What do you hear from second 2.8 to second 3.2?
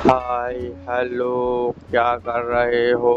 हो?